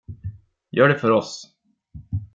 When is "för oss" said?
0.99-1.55